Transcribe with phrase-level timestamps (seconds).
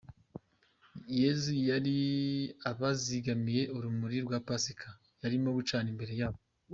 [1.19, 1.97] Yezu yari
[2.71, 4.87] abazigamiye urumuri rwa Pasika
[5.21, 6.39] yarimo gucana imbere yabo.